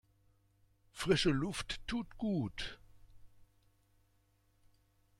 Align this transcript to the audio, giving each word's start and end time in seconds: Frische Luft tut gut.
Frische 0.93 1.29
Luft 1.29 1.79
tut 1.85 2.17
gut. 2.17 2.79